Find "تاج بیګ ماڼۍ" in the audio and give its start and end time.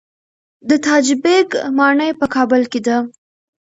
0.85-2.11